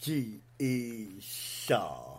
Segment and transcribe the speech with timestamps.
[0.00, 1.08] Is G.E.
[1.20, 2.18] Shaw,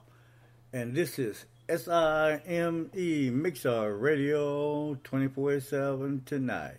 [0.73, 6.77] and this is S-I-M-E Mixer Radio 24-7 tonight,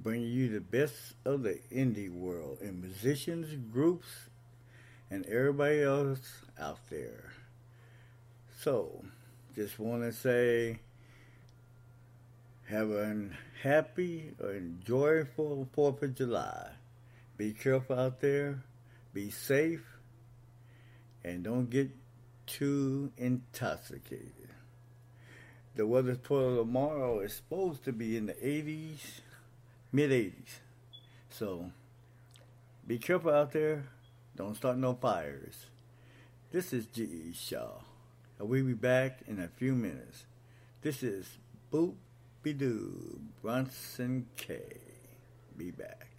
[0.00, 0.94] bringing you the best
[1.24, 4.06] of the indie world and musicians, groups,
[5.10, 7.32] and everybody else out there.
[8.62, 9.04] So,
[9.54, 10.78] just want to say
[12.68, 13.28] have a
[13.62, 16.70] happy and joyful 4th of July.
[17.36, 18.62] Be careful out there.
[19.12, 19.95] Be safe.
[21.26, 21.90] And don't get
[22.46, 24.50] too intoxicated.
[25.74, 29.22] The weather for tomorrow is supposed to be in the 80s,
[29.90, 30.60] mid 80s.
[31.28, 31.72] So
[32.86, 33.86] be careful out there.
[34.36, 35.66] Don't start no fires.
[36.52, 37.32] This is G.E.
[37.34, 37.80] Shaw.
[38.38, 40.26] And we'll be back in a few minutes.
[40.82, 41.38] This is
[41.72, 41.94] Boop
[42.44, 42.52] Be
[43.42, 44.60] Bronson K.
[45.58, 46.15] Be back.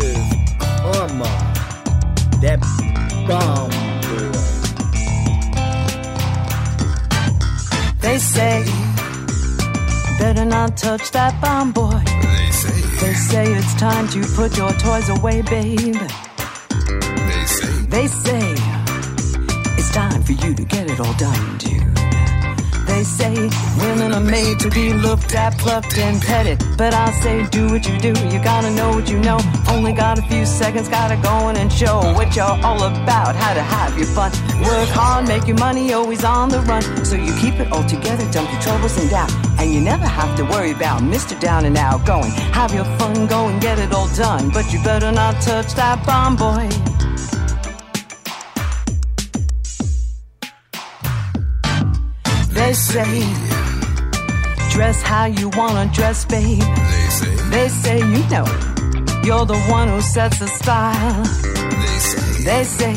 [0.00, 1.34] Armor.
[2.42, 2.60] That
[3.28, 3.70] bomb
[4.04, 4.38] boy.
[8.00, 8.64] They say,
[10.18, 12.02] better not touch that bomb boy.
[12.04, 15.96] They say, they say it's time to put your toys away, babe.
[17.28, 18.54] They say, they say
[19.78, 21.83] it's time for you to get it all done, dude.
[23.04, 26.64] They say women are made to be looked at, plucked, and petted.
[26.78, 29.38] But I say do what you do, you gotta know what you know.
[29.68, 33.52] Only got a few seconds, gotta go in and show what you're all about, how
[33.52, 34.32] to have your fun.
[34.62, 36.82] Work hard, make your money, always on the run.
[37.04, 39.30] So you keep it all together, dump your troubles and doubt.
[39.58, 41.38] And you never have to worry about Mr.
[41.38, 42.30] Down and Out going.
[42.56, 44.48] Have your fun, go and get it all done.
[44.48, 46.70] But you better not touch that bomb, boy.
[52.74, 53.20] They say,
[54.70, 56.58] dress how you wanna dress, babe.
[56.58, 58.44] they say, They say, you know,
[59.22, 61.22] you're the one who sets the style.
[61.22, 62.94] they say, They say,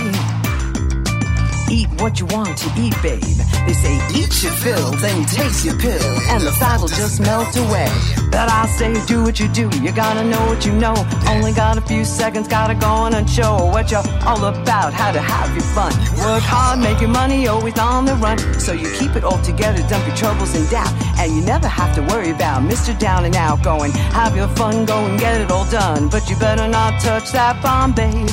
[1.72, 3.22] eat what you want to eat, babe.
[3.66, 7.56] They say, eat your fill, then take your pill, and the fat will just melt
[7.56, 7.90] away.
[8.32, 10.96] But I say, do what you do, you gotta know what you know.
[11.28, 15.12] Only got a few seconds, gotta go on and show what you're all about, how
[15.12, 15.92] to have your fun.
[16.24, 18.38] Work hard, make your money, always on the run.
[18.60, 20.94] So you keep it all together, dump your troubles and doubt.
[21.20, 22.98] And you never have to worry about Mr.
[22.98, 23.92] Down and Out going.
[23.92, 26.10] Have your fun, go and get it all done.
[26.10, 28.30] But you better not touch that bomb, babe.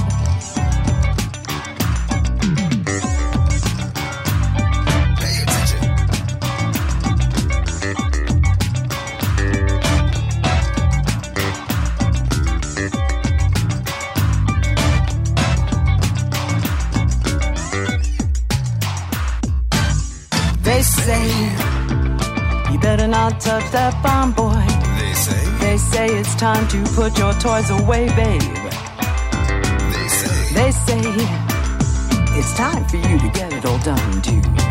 [23.41, 24.65] Touch that bomb, boy.
[24.99, 28.41] They say, They say it's time to put your toys away, babe.
[29.95, 31.03] they say, They say
[32.39, 34.64] it's time for you to get it all done, dude.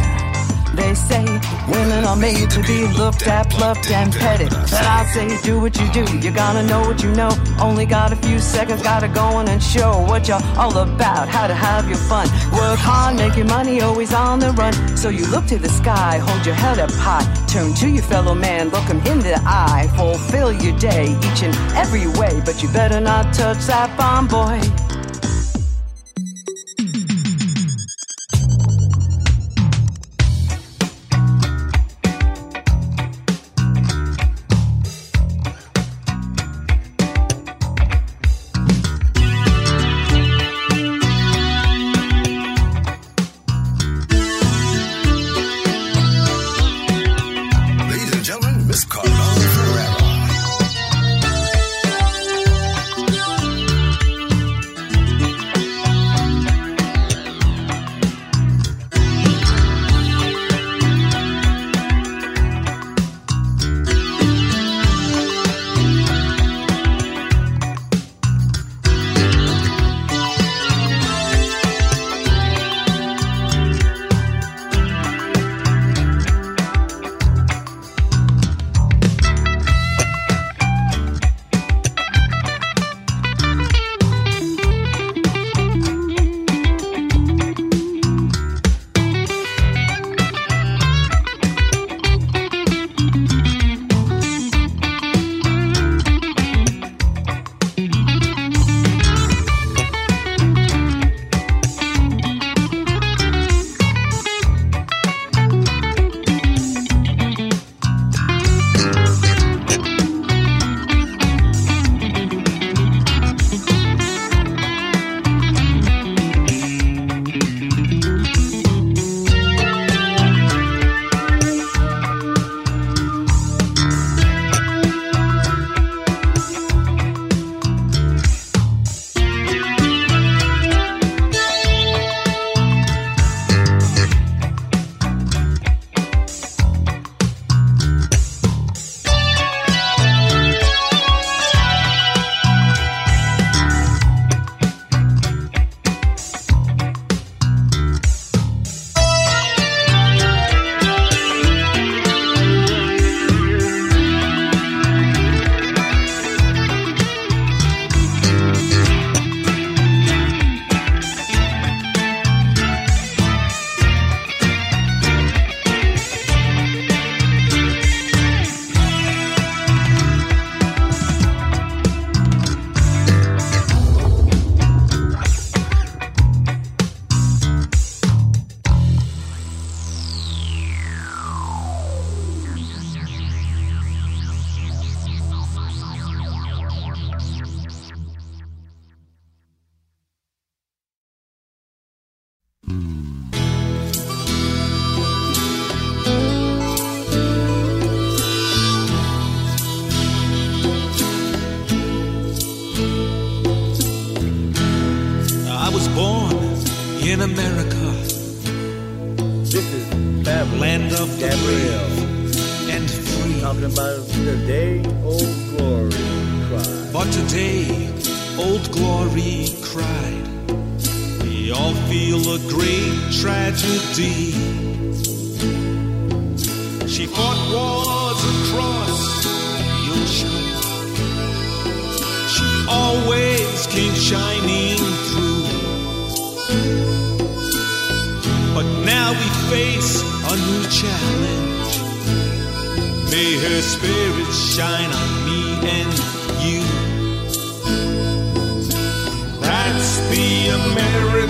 [0.93, 1.25] They say
[1.71, 4.51] women are made to be looked at, plucked, and petted.
[4.51, 7.31] But I say do what you do, you gotta know what you know.
[7.59, 11.47] Only got a few seconds, gotta go on and show what you're all about, how
[11.47, 12.27] to have your fun.
[12.51, 14.73] Work hard, make your money, always on the run.
[14.95, 17.25] So you look to the sky, hold your head up high.
[17.47, 19.91] Turn to your fellow man, look him in the eye.
[19.95, 22.39] Fulfill your day each and every way.
[22.45, 24.62] But you better not touch that bomb, boy.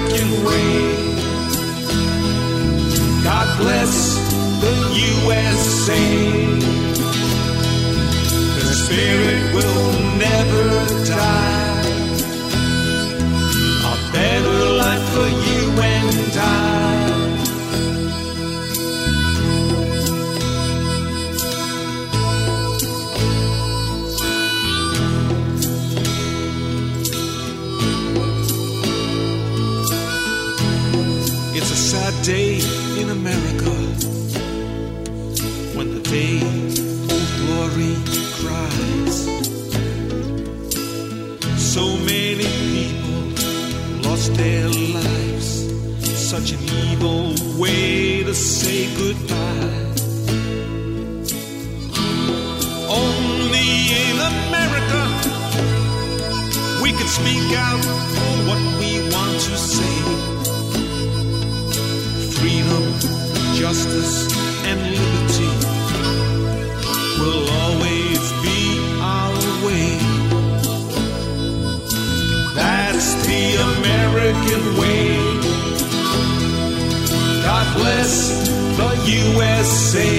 [0.03, 0.95] American way.
[3.23, 4.17] God bless
[4.61, 6.05] the USA.
[8.59, 11.42] The spirit will never die.
[32.23, 32.57] Day
[33.01, 33.71] in America
[35.75, 36.37] when the day
[37.15, 37.95] of glory
[38.39, 39.15] cries.
[41.57, 43.23] So many people
[44.09, 45.49] lost their lives.
[46.17, 49.91] Such an evil way to say goodbye.
[52.87, 53.69] Only
[54.07, 55.03] in America
[56.81, 58.12] we can speak out
[63.73, 64.27] justice,
[64.67, 65.51] and liberty
[67.19, 68.59] will always be
[69.01, 69.33] our
[69.65, 69.97] way.
[72.53, 75.09] That's the American way.
[77.47, 78.13] God bless
[78.77, 80.13] the USA.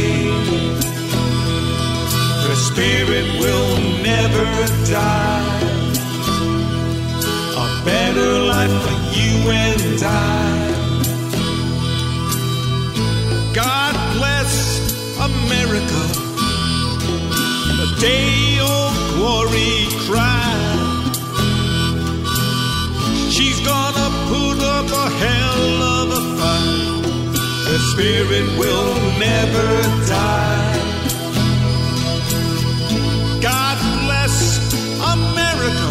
[2.44, 3.70] Her spirit will
[4.02, 4.48] never
[4.90, 5.60] die.
[7.62, 10.73] A better life for you and I.
[15.46, 16.02] America.
[17.80, 19.76] The day of glory
[20.07, 20.52] cry.
[23.30, 27.02] She's gonna put up a hell of a fight.
[27.68, 29.68] The spirit will never
[30.07, 30.74] die.
[33.42, 34.37] God bless
[35.14, 35.88] America.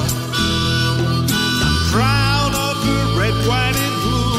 [1.66, 4.34] I'm proud of her red, white, and blue.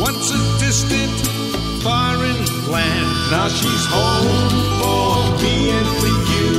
[0.00, 1.31] Once a distant
[1.82, 2.38] foreign
[2.70, 6.52] land, now she's home for me and for you.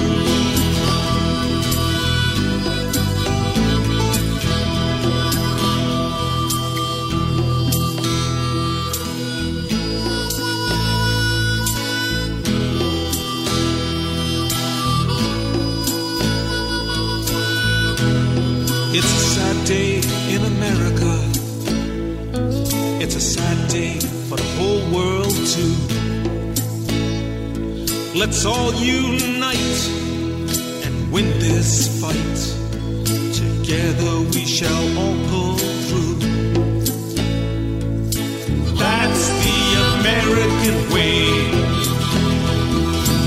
[18.95, 20.01] It's a sad day
[20.35, 21.11] in America.
[23.01, 23.52] It's a sad
[28.25, 29.89] Let's all unite
[30.85, 32.39] and win this fight.
[33.35, 35.57] Together we shall all pull
[35.87, 36.19] through.
[38.79, 39.59] That's the
[39.99, 41.51] American way.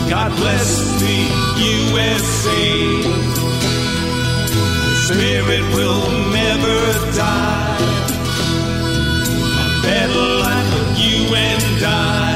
[0.09, 0.71] God bless
[1.05, 1.19] the
[1.61, 3.03] USA.
[5.05, 6.79] Spirit will never
[7.15, 7.77] die.
[9.61, 12.36] A better life for you and I.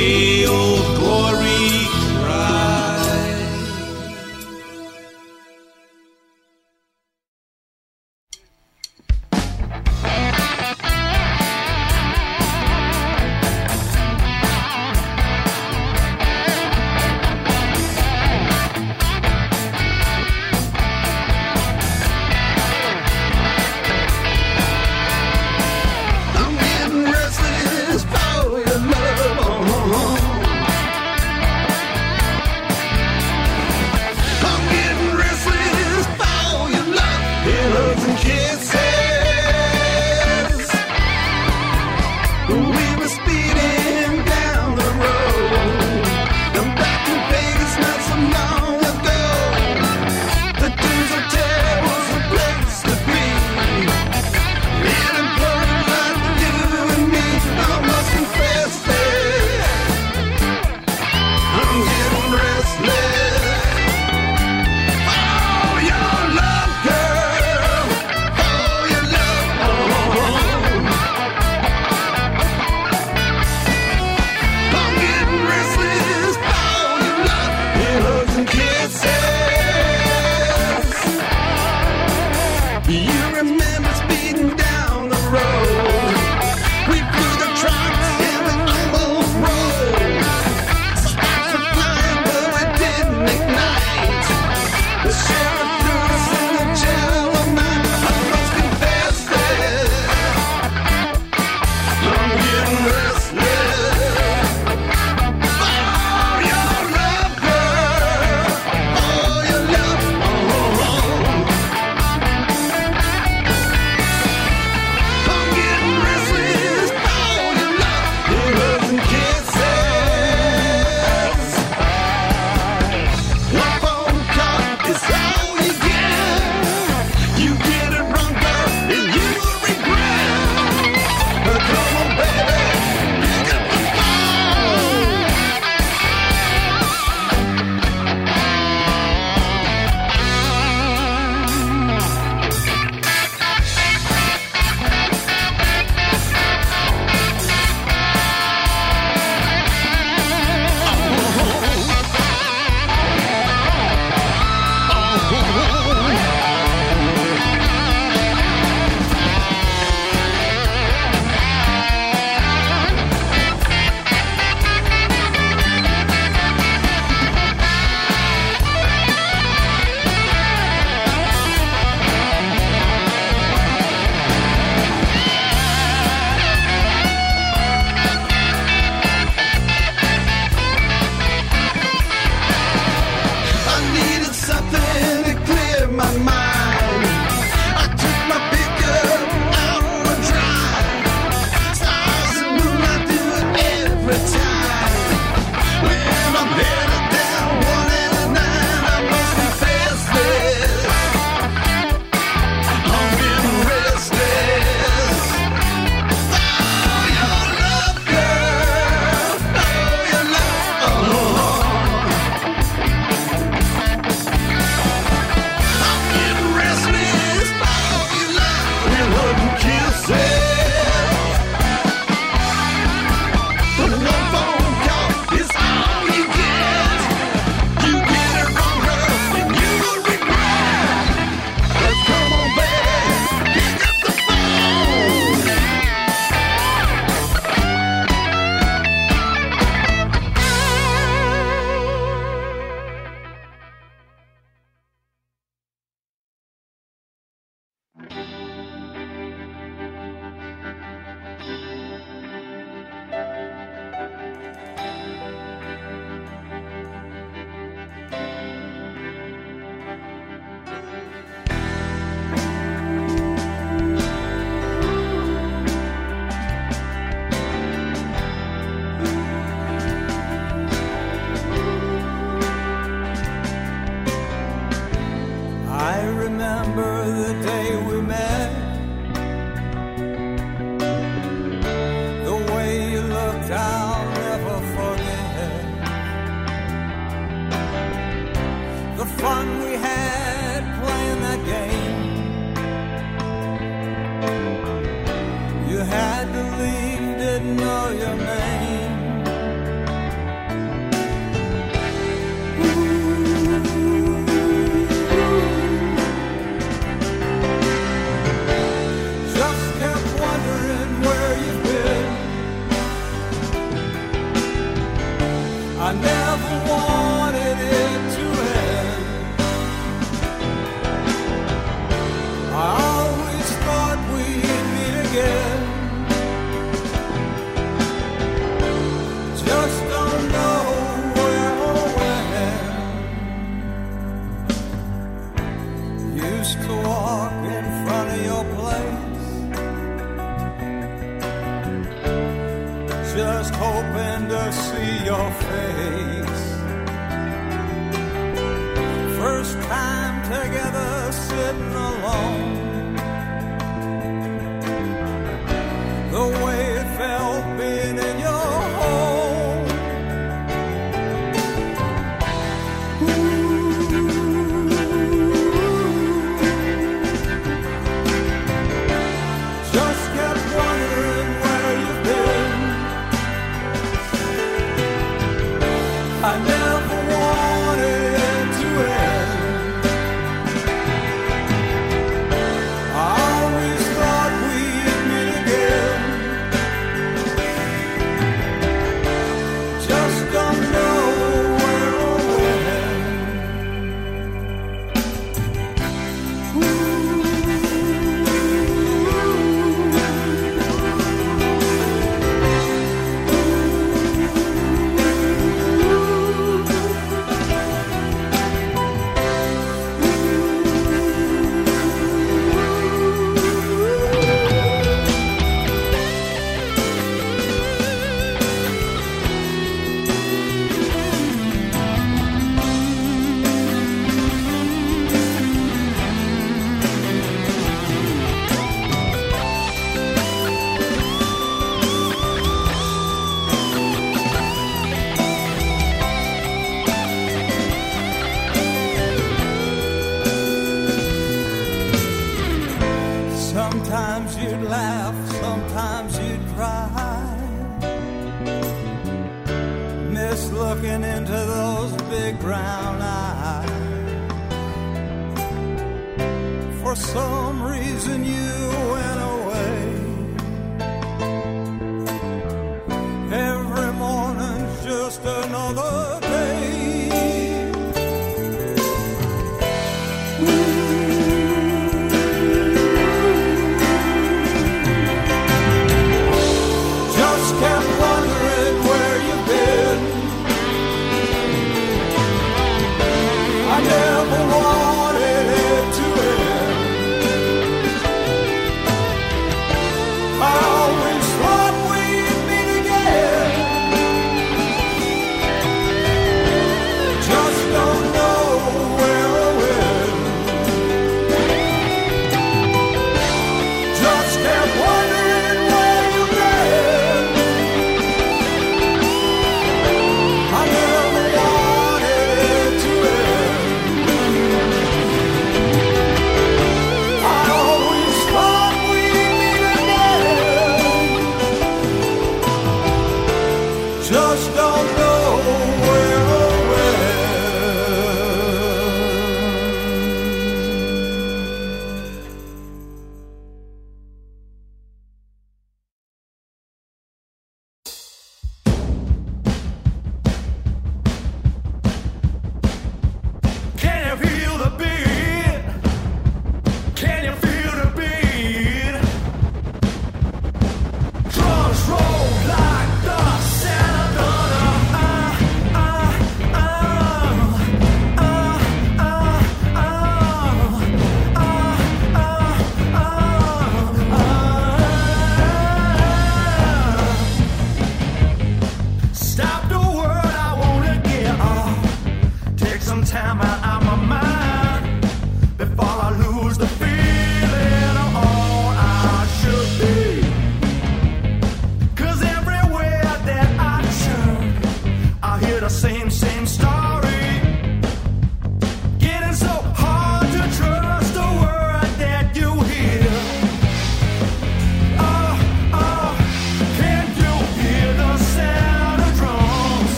[0.00, 1.27] Of glory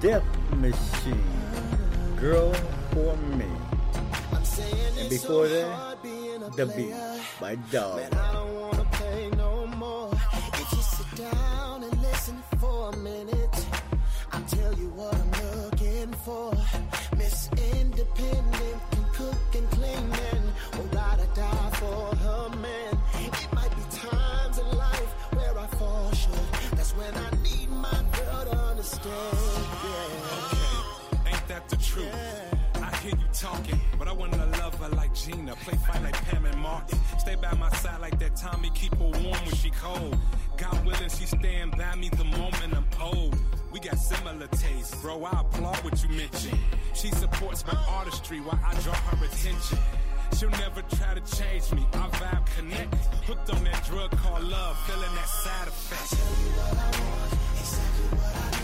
[0.00, 0.24] Death
[0.56, 1.22] Machine,
[2.18, 2.54] Girl
[2.92, 3.44] for Me.
[4.98, 6.02] And before that,
[6.56, 6.94] The Beat
[7.38, 8.00] by Dog.
[35.60, 36.98] play fight like Pam and Martin.
[37.18, 40.16] Stay by my side like that Tommy, keep her warm when she cold.
[40.56, 43.36] God willing, she stand by me the moment I'm old.
[43.72, 45.24] We got similar tastes, bro.
[45.24, 46.58] I applaud what you mentioned.
[46.94, 49.78] She supports my artistry while I draw her attention.
[50.36, 51.86] She'll never try to change me.
[51.92, 52.94] I vibe connect.
[53.26, 56.12] Hooked on that drug called love, feeling that side effect.
[56.12, 58.59] Exactly what I want, exactly what I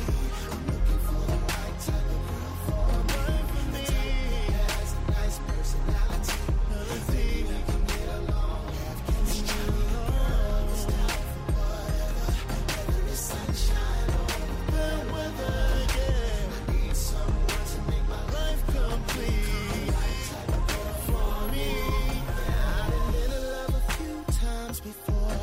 [25.06, 25.36] before,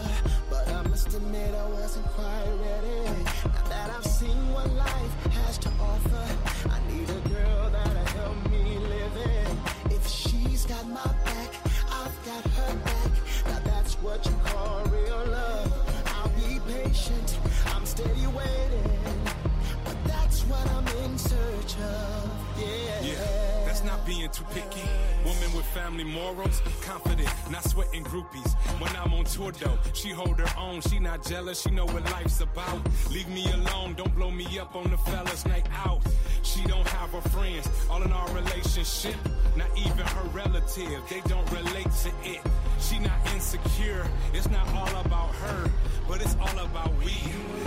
[0.49, 3.23] but I must admit I wasn't quite ready.
[3.45, 6.25] Now that I've seen what life has to offer,
[6.69, 9.47] I need a girl that'll help me live it.
[9.91, 11.49] If she's got my back,
[11.89, 13.11] I've got her back.
[13.45, 15.71] Now that's what you call real love.
[16.07, 17.42] I'll be patient.
[24.43, 24.87] Too picky.
[25.25, 28.53] Woman with family morals, confident, not sweating groupies.
[28.79, 30.81] When I'm on tour though, she hold her own.
[30.81, 32.79] She not jealous, she know what life's about.
[33.11, 36.01] Leave me alone, don't blow me up on the fellas night out.
[36.41, 39.15] She don't have her friends, all in our relationship.
[39.55, 42.41] Not even her relative, they don't relate to it.
[42.79, 45.71] She not insecure, it's not all about her,
[46.07, 47.13] but it's all about we.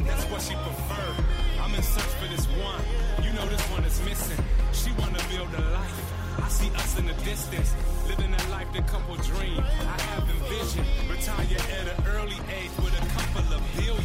[0.04, 1.24] That's what she prefer.
[1.60, 3.24] I'm in search for this one.
[3.24, 4.44] You know this one is missing.
[4.72, 6.15] She wanna build a life.
[6.42, 7.74] I see us in the distance,
[8.08, 9.58] living a life the couple dream.
[9.60, 11.46] I have envisioned retire
[11.78, 14.04] at an early age with a couple of billion.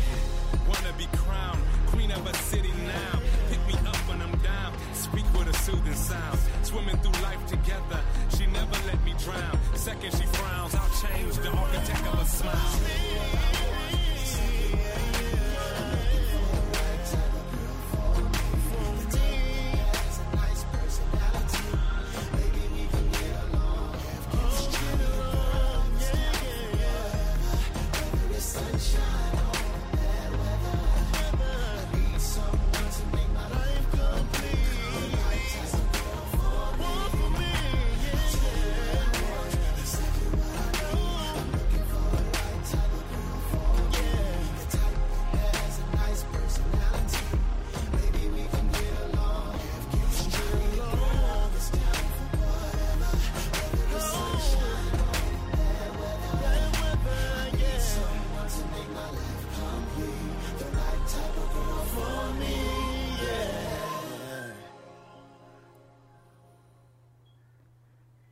[0.67, 3.19] Wanna be crowned queen of a city now.
[3.49, 4.73] Pick me up when I'm down.
[4.93, 6.39] Speak with a soothing sound.
[6.63, 7.99] Swimming through life together.
[8.37, 9.59] She never let me drown.
[9.75, 13.80] Second she frowns, I'll change the architect of a smile.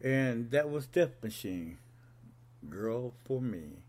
[0.09, 1.77] And that was Death Machine,
[2.67, 3.83] Girl for Me.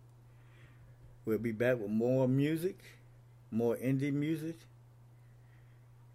[1.25, 2.79] We'll be back with more music,
[3.51, 4.59] more indie music,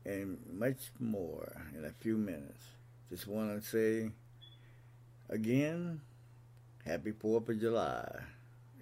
[0.05, 2.65] and much more in a few minutes.
[3.09, 4.11] Just want to say
[5.27, 6.01] again,
[6.85, 8.19] happy 4th of July.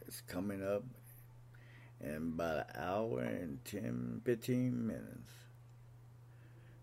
[0.05, 0.83] It's coming up
[2.01, 5.31] in about an hour and 10, 15 minutes.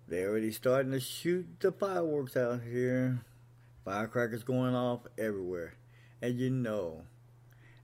[0.09, 3.21] They're already starting to shoot the fireworks out here.
[3.85, 5.75] Firecrackers going off everywhere.
[6.21, 7.03] And you know,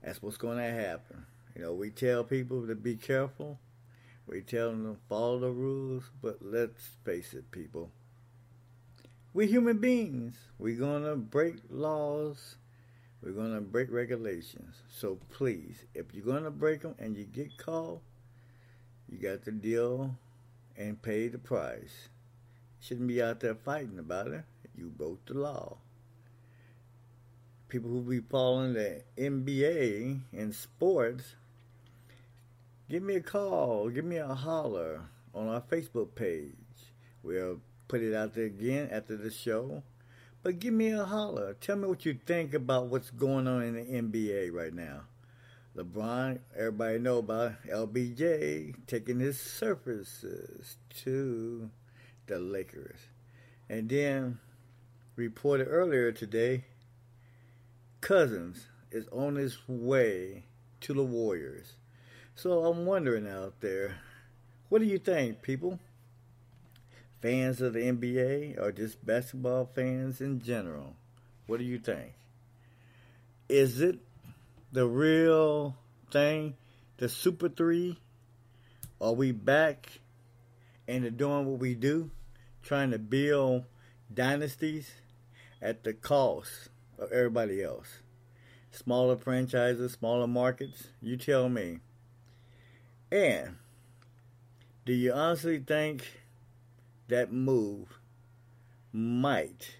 [0.03, 1.25] that's what's going to happen.
[1.55, 3.59] You know, we tell people to be careful.
[4.27, 6.11] We tell them to follow the rules.
[6.21, 7.89] But let's face it, people.
[9.33, 10.35] We're human beings.
[10.59, 12.57] We're going to break laws.
[13.23, 14.75] We're going to break regulations.
[14.89, 18.01] So please, if you're going to break them and you get caught,
[19.09, 20.15] you got to deal
[20.77, 22.09] and pay the price.
[22.79, 24.43] Shouldn't be out there fighting about it.
[24.75, 25.77] You broke the law
[27.69, 31.35] people who be following the NBA in sports,
[32.89, 35.01] give me a call, give me a holler
[35.33, 36.53] on our Facebook page.
[37.23, 39.83] We'll put it out there again after the show.
[40.43, 41.55] But give me a holler.
[41.59, 45.01] Tell me what you think about what's going on in the NBA right now.
[45.75, 51.69] LeBron, everybody know about LBJ taking his services to
[52.27, 52.97] the Lakers.
[53.69, 54.39] And then
[55.15, 56.63] reported earlier today
[58.07, 60.45] Cousins is on his way
[60.79, 61.73] to the Warriors.
[62.35, 63.97] So I'm wondering out there,
[64.69, 65.77] what do you think, people?
[67.21, 70.95] Fans of the NBA or just basketball fans in general?
[71.47, 72.13] What do you think?
[73.49, 73.99] Is it
[74.71, 75.75] the real
[76.09, 76.53] thing,
[76.95, 77.99] the Super 3?
[79.01, 79.99] Are we back
[80.87, 82.11] into doing what we do,
[82.63, 83.65] trying to build
[84.13, 84.89] dynasties
[85.61, 87.99] at the cost of everybody else.
[88.71, 91.79] Smaller franchises, smaller markets, you tell me.
[93.11, 93.55] And
[94.85, 96.05] do you honestly think
[97.07, 97.99] that move
[98.91, 99.77] might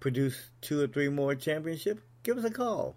[0.00, 2.02] produce two or three more championships?
[2.22, 2.96] Give us a call.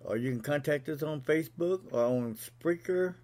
[0.00, 3.14] Or you can contact us on Facebook or on Spreaker.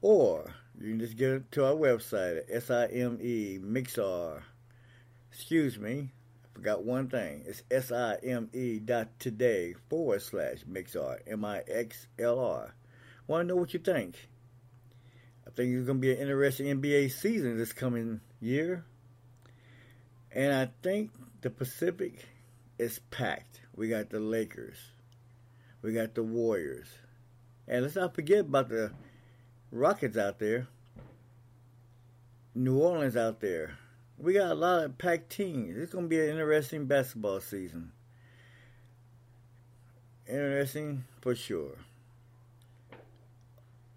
[0.00, 4.42] Or you can just get to our website at S-I-M-E Mixlr.
[5.30, 6.10] Excuse me,
[6.54, 7.44] forgot one thing.
[7.46, 12.74] It's S-I-M-E dot today forward slash Mixlr, M-I-X-L-R.
[13.26, 14.28] Want to know what you think?
[15.46, 18.84] I think it's going to be an interesting NBA season this coming year.
[20.30, 22.26] And I think the Pacific
[22.78, 23.60] is packed.
[23.74, 24.78] We got the Lakers.
[25.82, 26.88] We got the Warriors.
[27.66, 28.92] And let's not forget about the
[29.70, 30.68] Rockets out there,
[32.54, 33.78] New Orleans out there.
[34.22, 35.76] We got a lot of packed teams.
[35.76, 37.90] It's going to be an interesting basketball season.
[40.28, 41.76] Interesting for sure.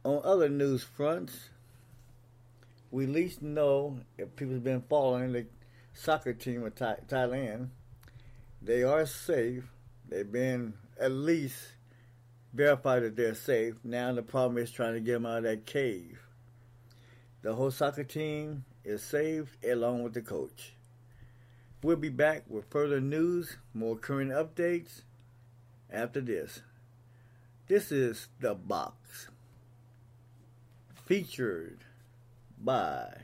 [0.03, 1.49] On other news fronts,
[2.89, 5.45] we at least know if people have been following the
[5.93, 7.67] soccer team of Thai- Thailand,
[8.63, 9.65] they are safe.
[10.09, 11.55] They've been at least
[12.51, 13.75] verified that they're safe.
[13.83, 16.19] Now the problem is trying to get them out of that cave.
[17.43, 20.73] The whole soccer team is saved along with the coach.
[21.83, 25.01] We'll be back with further news, more current updates
[25.91, 26.61] after this.
[27.67, 29.27] This is The Box,
[31.05, 31.79] featured
[32.59, 33.17] by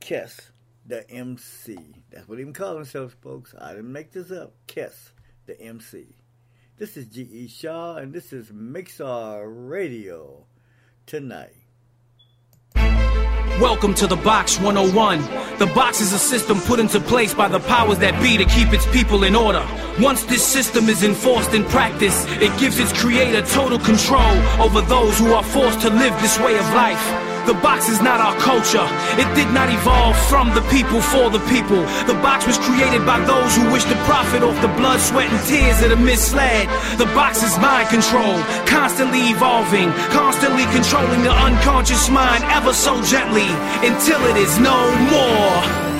[0.00, 0.50] Kess,
[0.86, 1.78] the MC.
[2.10, 3.54] That's what he even call themselves, folks.
[3.60, 4.52] I didn't make this up.
[4.66, 5.10] Kess,
[5.46, 6.16] the MC.
[6.76, 7.48] This is G.E.
[7.48, 10.46] Shaw, and this is Mixlr Radio
[11.06, 11.63] tonight.
[13.60, 15.20] Welcome to the Box 101.
[15.58, 18.72] The box is a system put into place by the powers that be to keep
[18.72, 19.64] its people in order.
[20.00, 25.18] Once this system is enforced in practice, it gives its creator total control over those
[25.18, 27.33] who are forced to live this way of life.
[27.46, 28.86] The box is not our culture.
[29.20, 31.84] It did not evolve from the people for the people.
[32.08, 35.46] The box was created by those who wish to profit off the blood, sweat, and
[35.46, 36.68] tears of the misled.
[36.96, 43.48] The box is mind control, constantly evolving, constantly controlling the unconscious mind ever so gently
[43.84, 44.78] until it is no
[45.12, 45.93] more.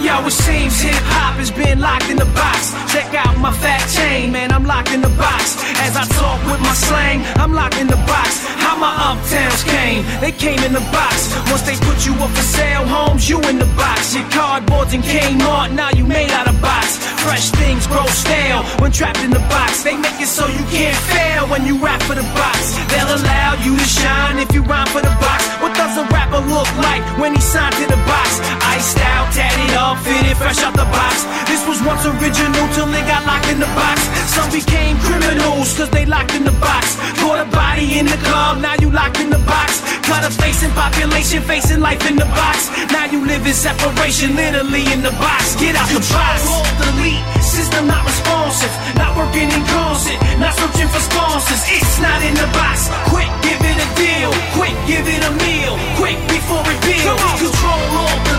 [0.00, 2.72] Yo, it seems hip hop has been locked in the box.
[2.88, 5.60] Check out my fat chain, man, I'm locked in the box.
[5.84, 8.48] As I talk with my slang, I'm locked in the box.
[8.64, 11.36] How my uptowns came, they came in the box.
[11.52, 14.14] Once they put you up for sale, homes, you in the box.
[14.14, 16.96] Your cardboards and Kmart, now you made out of box.
[17.20, 19.82] Fresh things grow stale when trapped in the box.
[19.82, 22.72] They make it so you can't fail when you rap for the box.
[22.88, 25.44] They'll allow you to shine if you rhyme for the box.
[25.60, 28.40] What does a rapper look like when he signed to the box?
[28.64, 31.24] Iced out, tatted up, fitted fresh out the box.
[31.50, 34.06] This was once original till they got locked in the box.
[34.30, 36.96] Some became criminals cause they locked in the box.
[37.18, 39.82] Caught a body in the club, now you locked in the box.
[40.06, 42.70] Cut a face in population, facing life in the box.
[42.92, 45.56] Now you live in separation, literally in the box.
[45.56, 46.46] Get out the box.
[46.46, 51.62] Alt delete, system not responsive, not working in concert, not searching for sponsors.
[51.70, 52.90] It's not in the box.
[53.10, 54.30] Quick, give it a deal.
[54.54, 55.74] Quick, give it a meal.
[55.98, 57.18] Quick before it peels.
[57.38, 58.29] Control delete,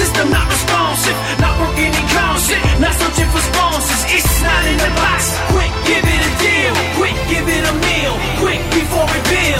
[0.00, 4.02] system not responsive, not working in concert, not searching for sponsors.
[4.16, 5.36] It's not in the box.
[5.52, 6.72] Quick, give it a deal.
[6.96, 8.14] Quick, give it a meal.
[8.40, 9.59] Quick before it peels.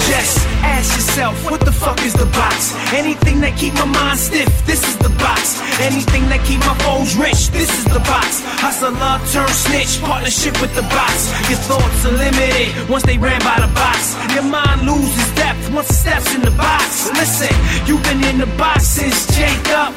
[0.62, 2.74] Ask yourself, what the fuck is the box?
[2.92, 5.60] Anything that keep my mind stiff, this is the box.
[5.80, 8.42] Anything that keep my foes rich, this is the box.
[8.60, 8.92] Hustler
[9.32, 11.32] turn snitch, partnership with the box.
[11.48, 14.12] Your thoughts are limited once they ran by the box.
[14.34, 17.08] Your mind loses depth once it steps in the box.
[17.16, 17.54] Listen,
[17.86, 19.96] you've been in the box since Jacob.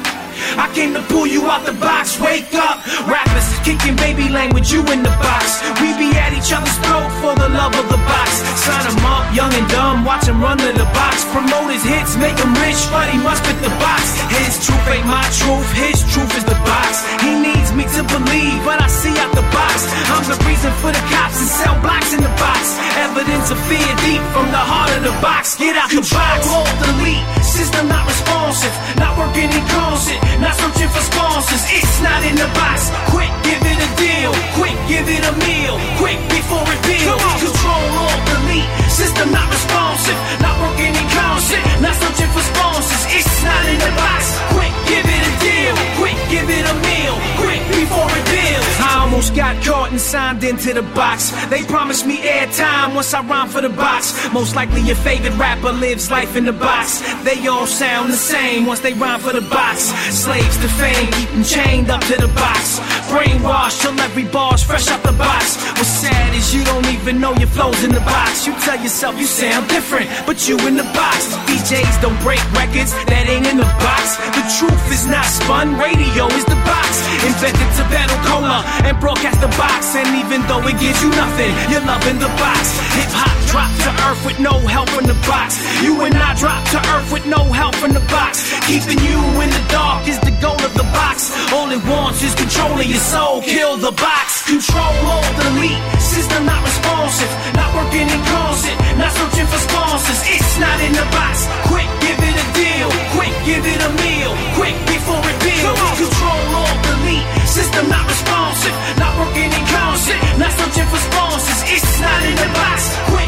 [0.56, 2.84] I came to pull you out the box, wake up.
[3.08, 5.60] Rappers kicking baby language, you in the box.
[5.80, 8.30] We be at each other's throat for the love of the box.
[8.60, 11.24] Sign 'em up, young and dumb, watch him run to the box.
[11.28, 14.16] Promote his hits, make him rich, but he must fit the box.
[14.32, 17.04] His truth ain't my truth, his truth is the box.
[17.20, 19.84] He needs me to believe, but I see out the box.
[20.08, 22.62] I'm the reason for the cops and sell blocks in the box.
[23.04, 25.56] Evidence of fear deep from the heart of the box.
[25.60, 26.40] Get out the box.
[26.80, 27.24] Delete,
[27.54, 31.62] system not responsive, not working in concert, not searching for sponsors.
[31.70, 32.90] It's not in the box.
[33.14, 34.34] Quick, give it a deal.
[34.58, 35.78] Quick, give it a meal.
[36.02, 37.22] Quick before it peels.
[37.38, 43.02] Control alt delete, system not responsive, not working in concert, not searching for sponsors.
[43.14, 44.34] It's not in the box.
[44.50, 45.74] Quick, give it a deal.
[46.02, 47.14] Quick, give it a meal.
[47.38, 48.66] Quick before it peels.
[48.82, 51.30] I almost got caught and signed into the box.
[51.46, 54.12] They promised me airtime once I rhyme for the box.
[54.32, 57.00] Most likely your favorite rapper lives life in the box.
[57.22, 59.92] They all sound the same once they rhyme for the box.
[60.12, 62.78] Slaves to fame, keep them chained up to the box.
[63.10, 65.56] Brainwashed till every bar's fresh out the box.
[65.76, 68.46] What's sad is you don't even know your flows in the box.
[68.46, 71.34] You tell yourself you sound different, but you in the box.
[71.48, 74.16] DJs don't break records that ain't in the box.
[74.36, 77.04] The truth is not spun, radio is the box.
[77.24, 79.96] Invented to battle cola and broadcast the box.
[79.96, 82.78] And even though it gives you nothing, you're loving the box.
[82.94, 85.58] Hip hop dropped to earth with no help from the box.
[85.82, 88.52] You and I dropped to earth with no help from the box.
[88.66, 91.32] Keeping you in the dark is the goal of the box.
[91.52, 93.42] All it wants is control of your soul.
[93.42, 94.46] Kill the box.
[94.46, 95.80] Control all delete.
[95.98, 97.30] System not responsive.
[97.54, 98.76] Not working in concert.
[99.00, 100.20] Not searching for sponsors.
[100.30, 101.46] It's not in the box.
[101.70, 102.88] Quick, give it a deal.
[103.16, 104.32] Quick, give it a meal.
[104.54, 105.78] Quick before it peels.
[105.98, 107.26] Control all delete.
[107.48, 108.74] System not responsive.
[109.00, 110.20] Not working in concert.
[110.38, 111.60] Not searching for sponsors.
[111.74, 112.78] It's not in the box.
[113.10, 113.24] With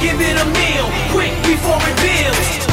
[0.00, 2.67] Give it a meal, quick before it builds.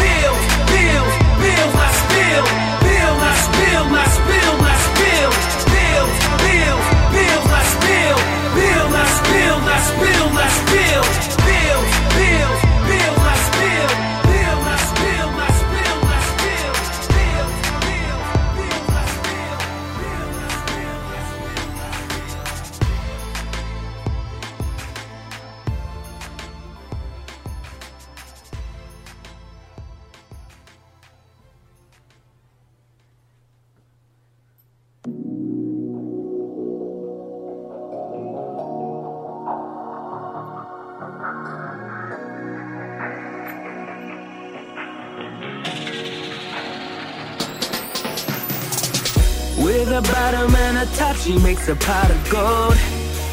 [50.96, 52.78] Top, she makes a pot of gold.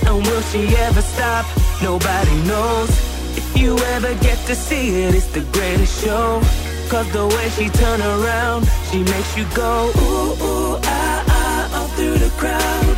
[0.07, 1.47] And will she ever stop?
[1.83, 2.91] Nobody knows.
[3.37, 6.41] If you ever get to see it, it's the greatest show.
[6.89, 11.89] Cause the way she turn around, she makes you go, ooh, ooh, ah, ah, all
[11.97, 12.97] through the crowd.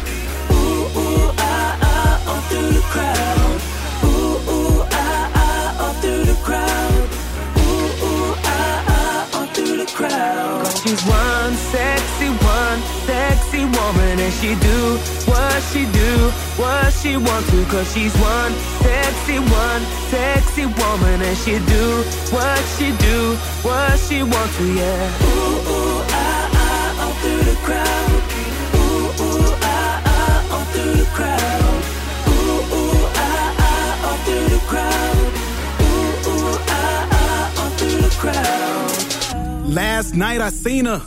[0.51, 3.61] Ooh, ooh, ah, ah, all through the crowd.
[4.05, 7.07] Ooh, ooh, ah, ah, all through the crowd.
[7.59, 10.67] Ooh, ooh, ah, ah, all through the crowd.
[10.83, 12.24] She's one sexy
[13.77, 14.81] woman, and she do
[15.31, 16.13] what she do,
[16.61, 17.65] what she want to.
[17.67, 18.53] Cause she's one
[18.85, 22.03] sexy, one sexy woman, and she do
[22.35, 25.23] what she do, what she want to, yeah.
[25.23, 28.11] Ooh, ooh, ah, ah, all through the crowd.
[28.75, 31.83] Ooh, ooh, ah, ah, all through the crowd.
[32.29, 35.19] Ooh, ooh, ah, ah, all through the crowd.
[35.87, 39.67] Ooh, ooh, ah, ah, all through the crowd.
[39.69, 41.03] Last night I seen her.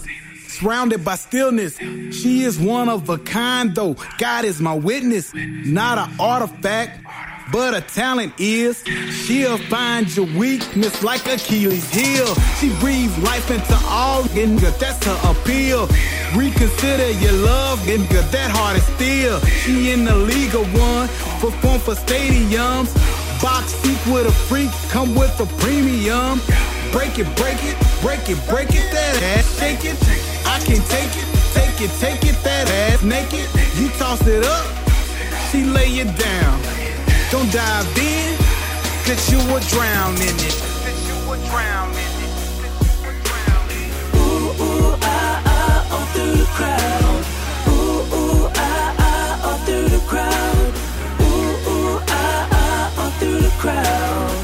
[0.48, 1.78] Surrounded by stillness.
[2.22, 3.96] She is one of a kind, though.
[4.18, 5.32] God is my witness.
[5.36, 7.00] Not an artifact,
[7.52, 8.84] but a talent is.
[9.12, 12.34] She'll find your weakness like Achilles' heel.
[12.60, 15.88] She breathes life into all, nigga, that's her appeal.
[16.36, 19.40] Reconsider your love, nigga, that heart is still.
[19.62, 21.08] She in the league of one,
[21.40, 22.94] perform for stadiums.
[23.42, 26.42] Box seat with a freak, come with a premium.
[26.92, 29.98] Break it, break it, break it, break it, that ass, shake it.
[30.48, 33.48] I can take it, take it, take it, that ass naked.
[33.80, 34.66] You toss it up,
[35.50, 36.56] she lay it down.
[37.32, 38.38] Don't dive in,
[39.06, 40.56] cause you will drown in it.
[44.16, 47.22] Ooh, ooh, ah, ah, all through the crowd.
[47.74, 50.72] Ooh, ooh, ah, ah, all through the crowd.
[51.26, 54.38] Ooh, ooh, ah, ah, all through the crowd.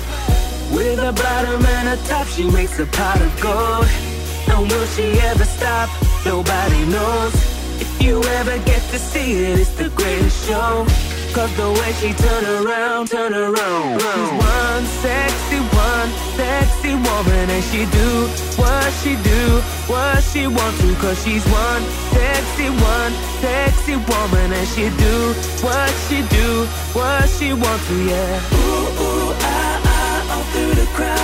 [0.76, 4.13] With a bottom and a top, she makes a pot of gold.
[4.62, 5.90] Will she ever stop?
[6.26, 7.34] Nobody knows.
[7.82, 10.86] If you ever get to see it, it's the greatest show.
[11.34, 14.00] Cause the way she turn around, turn around.
[14.00, 18.10] She's one sexy, one sexy woman, and she do
[18.62, 19.44] what she do,
[19.90, 20.94] what she want to.
[21.02, 21.84] Cause she's one
[22.14, 25.34] sexy, one sexy woman, and she do
[25.66, 28.54] what she do, what she want to, yeah.
[28.54, 31.23] Ooh, ooh, ah, ah, all through the crowd.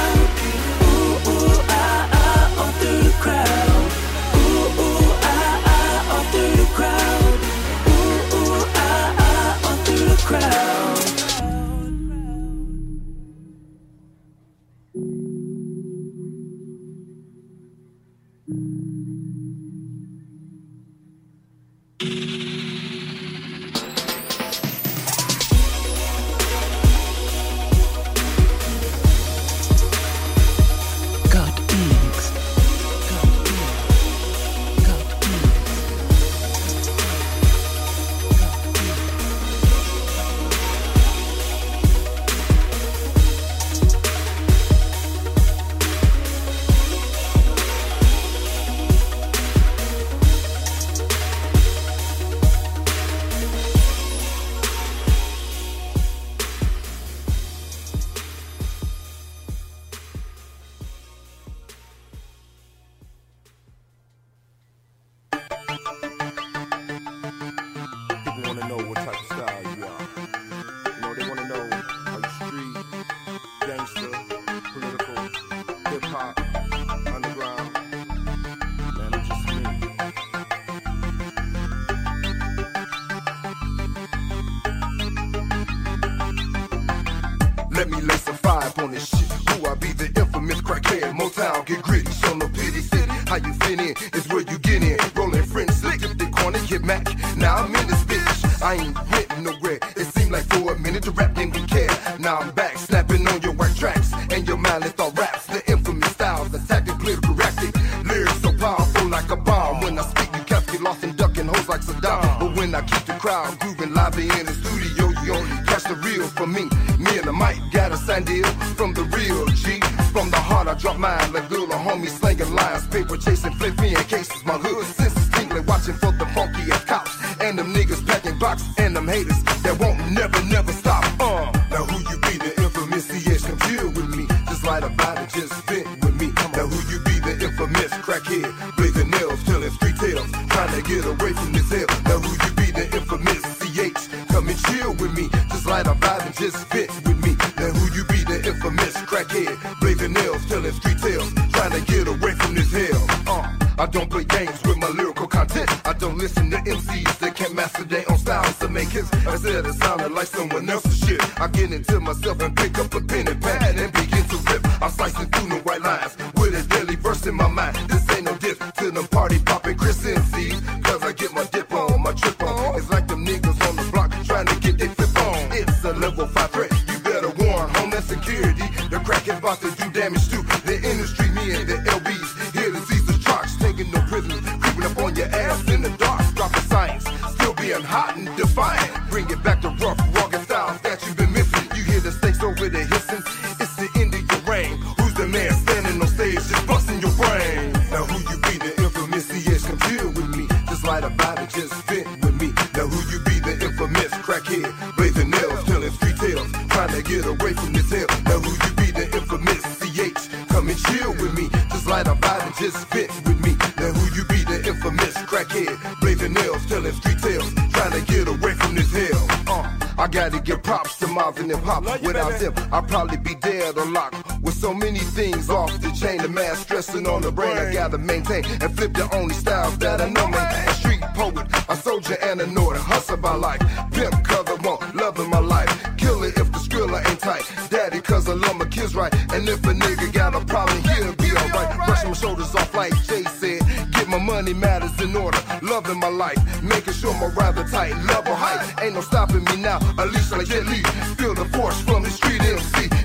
[195.30, 197.71] Man standing on stage just busting your brain?
[197.91, 198.55] Now who you be?
[198.57, 200.47] The infamous CH come chill with me.
[200.67, 202.49] Just light a body, just fit with me.
[202.73, 203.39] Now who you be?
[203.39, 208.09] The infamous crackhead, blazing nails, telling street tales, trying to get away from this hell.
[208.25, 208.88] Now who you be?
[208.91, 211.49] The infamous CH, come and chill with me.
[211.69, 213.53] Just light a body, just fit with me.
[213.77, 214.43] Now who you be?
[214.43, 219.25] The infamous crackhead, blazing nails, telling street tales, trying to get away from this hell.
[219.47, 221.84] Uh, I gotta give props to Marvin and Pop.
[222.01, 224.28] Without them, I'd probably be dead or locked.
[224.60, 227.57] So many things off the chain, the mass stressing on the brain.
[227.57, 230.74] I gotta maintain and flip the only styles that I know, man.
[230.74, 233.62] Street poet, a soldier, and a northern hustle by life.
[233.93, 235.72] Pimp, cause I want loving my life.
[235.95, 237.45] Kill it if the skrilla ain't tight.
[237.70, 239.14] Daddy, cause I love my kids right.
[239.34, 241.78] And if a nigga got a problem, he'll be alright.
[241.86, 243.62] Brushing my shoulders off like Jay said.
[243.93, 245.39] Get my money matters in order.
[245.62, 247.95] Loving my life, making sure my rather tight.
[248.03, 249.80] Level height, ain't no stopping me now.
[249.97, 250.84] At least like Jet Li.
[251.16, 252.38] Feel the force from the street.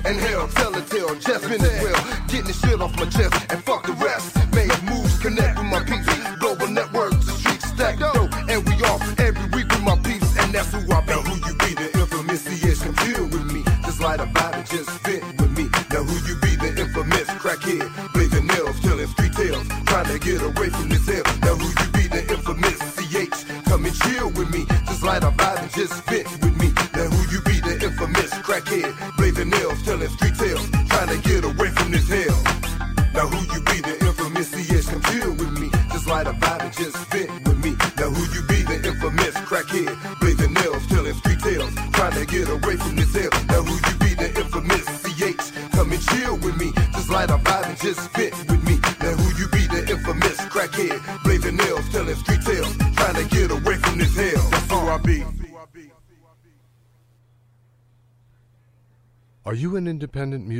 [0.05, 2.27] And hell, tell a tale, just been as well.
[2.27, 3.84] Getting the shit off my chest and fuck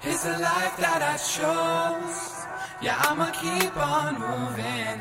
[0.00, 2.46] It's a life that I chose.
[2.80, 5.00] Yeah, I'ma keep on moving.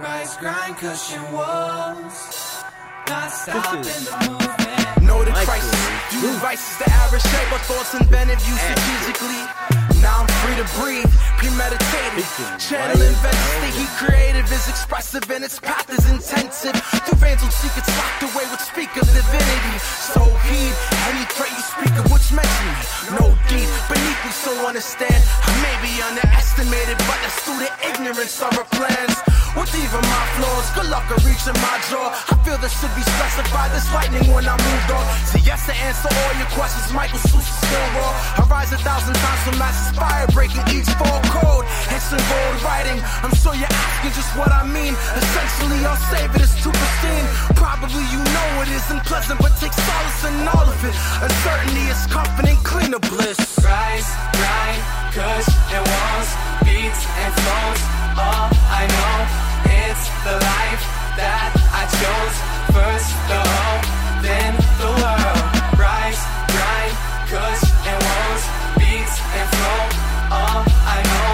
[0.00, 2.64] Rise, grind, cushion walls.
[3.06, 5.02] Not stopping the movement.
[5.06, 5.78] Know the crisis.
[6.10, 9.73] View vices, the average shape of thoughts invented, you strategically.
[10.04, 11.08] Now I'm free to breathe,
[11.40, 12.28] premeditated.
[12.60, 16.76] Channel invented, the creative is expressive and its path is intensive.
[17.08, 19.76] Through veins and secrets locked away with speak of divinity.
[20.12, 20.76] So heed
[21.08, 22.84] any threat you speak of, which mention me.
[23.16, 25.24] No deed beneath me, so understand.
[25.40, 29.16] I may be underestimated, but that's through the ignorance of our plans.
[29.54, 32.10] With even my flaws, good luck at reaching my jaw.
[32.10, 35.06] I feel this should be specified as lightning when I moved on.
[35.30, 38.10] So yes to answer all your questions, Michael is still raw.
[38.34, 41.64] I rise a thousand times from mass fire, breaking each fall code.
[41.86, 44.98] Hence in bold writing, I'm sure you're asking just what I mean.
[45.22, 47.26] Essentially, I'll save it as too pristine.
[47.54, 50.94] Probably you know it isn't pleasant, but take solace in all of it.
[51.22, 53.38] Uncertainty is confident, cleaner bliss.
[53.62, 54.82] Rise, grind,
[55.14, 56.30] kush and walls,
[56.66, 57.82] beats and flows.
[58.18, 60.82] All I know, it's the life
[61.16, 62.36] that I chose.
[62.74, 63.86] First the hope,
[64.24, 65.44] then the world.
[65.78, 66.94] Rise, grind,
[67.30, 68.44] kush and walls,
[68.80, 69.82] beats and flow.
[70.32, 71.30] All I know,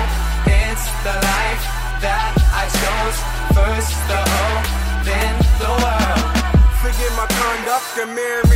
[0.51, 1.63] it's the life
[2.05, 3.19] that I chose.
[3.57, 4.67] First the hope,
[5.07, 6.25] then the world.
[6.83, 8.50] Forget my conduct, they're mirroring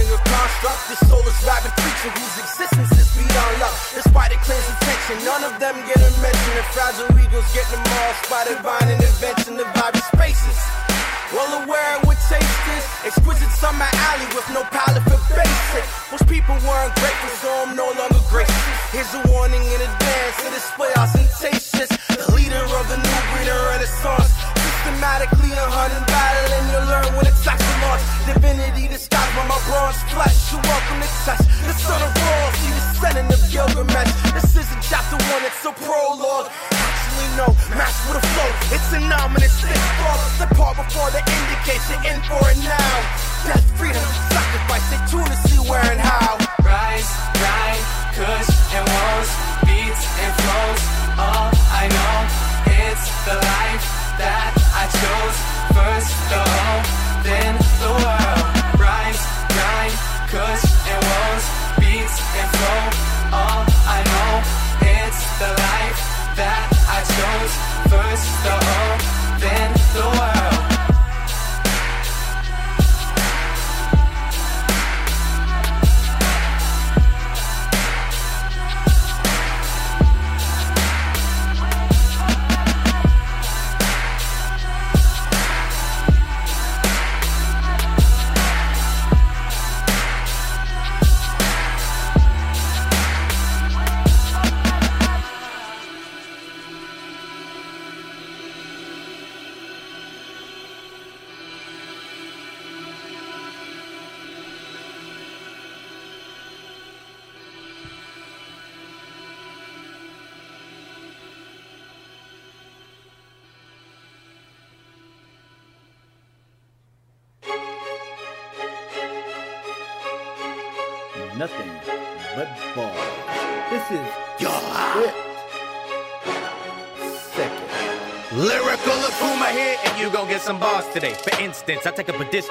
[0.65, 0.89] a construct.
[0.89, 3.77] This soulless rabid creature whose existence is beyond love.
[3.95, 6.53] Despite it claims attention, none of them get a mention.
[6.57, 10.59] And fragile eagles get them all spotted by an invention of vibrant spaces.
[11.33, 12.85] Well aware of what taste is.
[13.05, 15.19] Exquisite summer alley with no palate for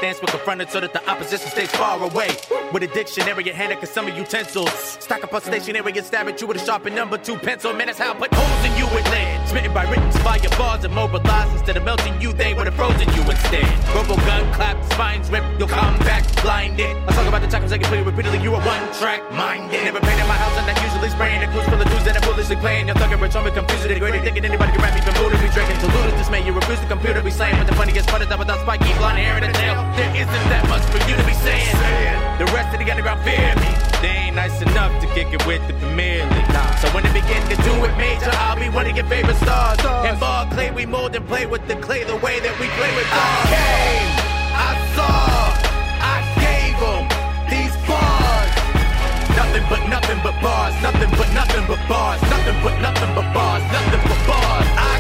[0.04, 2.30] a distance with confronted so that the opposition stays far away.
[2.74, 4.74] With a dictionary in hand and some of utensils.
[4.99, 7.71] Stack up a stationary and stab at you with a sharpened number two pencil.
[7.71, 9.47] Man, that's how I put holes in you with lead.
[9.47, 11.51] Smitten by written fire bars and mobilized.
[11.53, 13.69] Instead of melting you, they would have frozen you instead.
[13.93, 16.97] Verbal gun clap, spines rip, you'll come back blinded.
[17.07, 19.80] I talk about the times I get played repeatedly, you are one track minded.
[19.88, 22.26] Never in my house, and I usually spraying the crews full of dudes that are
[22.28, 22.88] foolishly playing.
[22.88, 25.80] Your thugger rich, me confused, degraded, thinking anybody can rap me from Buddha, be drinking
[25.80, 26.43] to Luda's dismay.
[26.45, 29.17] You refuse to computer, be slaying, but the funniest part is that without spiky blonde
[29.17, 31.71] hair and a tail, there isn't that much for you to be saying.
[32.38, 33.70] The rest of the underground fear me.
[34.01, 36.51] They ain't nice enough to kick it with the Premier League.
[36.82, 39.80] So when they begin to do it major, I'll be one of your favorite stars.
[40.07, 42.91] And ball clay, we mold and play with the clay the way that we play
[42.95, 43.20] with ball.
[43.20, 44.11] I came,
[44.53, 45.11] I saw,
[46.14, 47.03] I gave 'em
[47.49, 48.51] these bars.
[49.39, 53.64] Nothing but nothing but bars, nothing but nothing but bars, nothing but nothing but bars,
[53.72, 54.68] nothing but bars.
[54.78, 54.92] I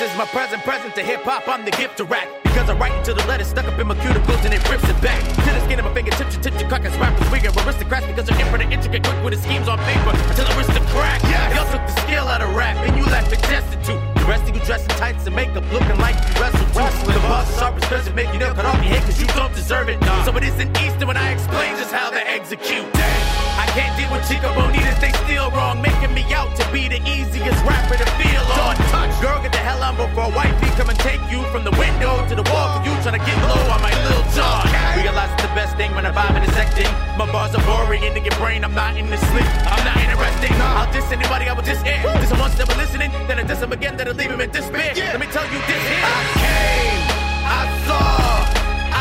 [0.00, 1.46] Presence is my present present to hip hop.
[1.46, 2.26] I'm the gift to rap.
[2.42, 4.98] Because I write into the letters stuck up in my cuticles and it rips it
[5.02, 5.20] back.
[5.44, 8.06] To the skin of my fingertips, you tip your cock crackers, rappers, we get aristocrats
[8.06, 11.20] because they're infinite, intricate, quick with the schemes on paper until the wrist to crack.
[11.54, 14.19] Y'all took the skill out of rap and you left it destitute.
[14.20, 17.12] The rest of you dressed in tights and makeup looking like you wrestle too.
[17.12, 19.54] The boss sharp as prison, make you nail cut off your head because you don't
[19.54, 19.98] deserve it.
[20.24, 22.86] So it isn't Easter when I explain just how they execute.
[22.94, 27.00] I can't deal with Chico Bonitas, they still wrong, making me out to be the
[27.06, 28.76] easiest rapper to feel on.
[28.90, 31.64] Touch, girl, get the hell on before a white bee come and take you from
[31.64, 34.66] the window to the wall for you trying to get low on my little John.
[34.96, 36.90] Realize it's the best thing when I vibe in a secting.
[37.18, 39.48] My bars are boring into your brain, I'm not in the sleep.
[39.70, 40.52] I'm not interesting.
[40.60, 41.82] I'll diss anybody, I will diss.
[41.82, 44.40] Diss them once, they were listening, then I diss them again, then I leave them
[44.40, 44.90] in despair.
[44.96, 46.02] Let me tell you this here.
[46.02, 47.02] I came,
[47.46, 48.42] I saw,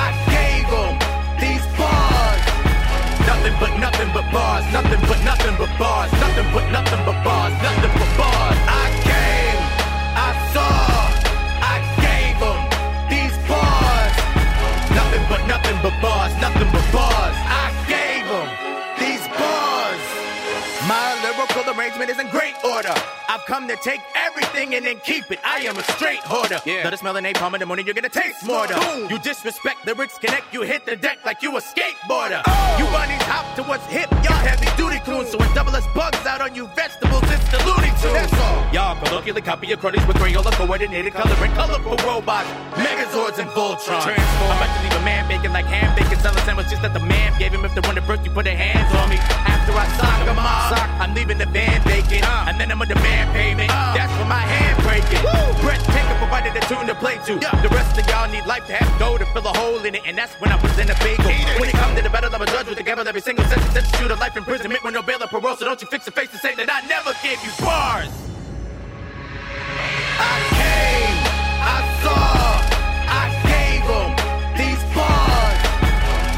[0.06, 0.94] I gave 'em
[1.42, 2.42] these bars.
[3.26, 7.54] Nothing but nothing but bars, nothing but nothing but bars, nothing but nothing but bars,
[7.58, 8.58] nothing but bars.
[8.70, 9.62] I came,
[10.14, 10.78] I saw,
[11.74, 12.62] I gave 'em
[13.10, 14.14] these bars.
[14.94, 17.38] Nothing but nothing but bars, nothing but bars.
[17.66, 18.48] I gave 'em
[19.02, 20.04] these bars.
[20.86, 22.94] My lyrical arrangement is in great order.
[23.50, 25.40] Come to take everything and then keep it.
[25.44, 26.62] I am a straight hoarder.
[26.68, 26.84] Yeah.
[26.84, 28.68] Let it smell the napalm in the morning, you're gonna taste more.
[29.10, 32.44] You disrespect the lyrics, connect, you hit the deck like you a skateboarder.
[32.46, 32.76] Oh.
[32.78, 35.32] You bunnies hop to what's hip, y'all heavy duty coons.
[35.32, 38.14] So when double S bugs out on you vegetables, it's the Looney Tunes.
[38.14, 38.70] That's all.
[38.72, 42.48] Y'all colloquially copy your cronies with Crayola coordinated coloring, colorful robots,
[42.78, 44.04] Megazords and Voltron.
[44.06, 44.52] Transform.
[44.52, 47.02] I'm about to leave a man baking like ham bacon, selling sandwiches just that the
[47.02, 47.66] man gave him.
[47.66, 49.18] If the want to birth, you put their hands on me.
[49.18, 52.46] After I sock 'em off, I'm leaving the van vacant, uh.
[52.48, 53.70] and then I'm a demand payment.
[53.96, 55.24] That's for my hand breaking.
[55.64, 57.34] Breathtaking provided a tune to play to.
[57.66, 60.04] The rest of y'all need life to have go to fill a hole in it,
[60.06, 61.32] and that's when I present a bagel.
[61.60, 63.08] When it comes to the battle, I'm a judge with the gavel.
[63.08, 65.56] Every single sentence you to life imprisonment with no bail or parole.
[65.56, 68.12] So don't you fix a face to say that I never gave you bars.
[70.20, 71.18] I came,
[71.76, 72.20] I saw,
[73.22, 74.12] I gave 'em
[74.60, 75.60] these bars.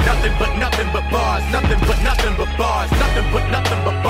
[0.05, 4.00] Nothing but nothing but bars, nothing but nothing but bars, nothing but nothing but